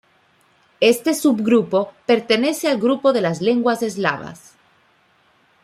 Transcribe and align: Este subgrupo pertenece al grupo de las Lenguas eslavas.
Este 0.79 1.13
subgrupo 1.13 1.93
pertenece 2.07 2.67
al 2.67 2.77
grupo 2.81 3.13
de 3.13 3.21
las 3.21 3.39
Lenguas 3.39 3.83
eslavas. 3.83 4.55